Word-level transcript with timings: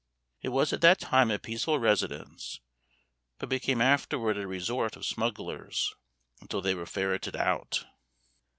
It 0.41 0.49
was 0.49 0.73
at 0.73 0.81
that 0.81 0.99
time 0.99 1.29
a 1.29 1.37
peaceful 1.37 1.77
residence, 1.77 2.59
but 3.37 3.49
became 3.49 3.81
afterward 3.83 4.35
a 4.35 4.47
resort 4.47 4.95
of 4.95 5.05
smugglers, 5.05 5.93
until 6.39 6.59
they 6.59 6.73
were 6.73 6.87
ferreted 6.87 7.35
out. 7.35 7.85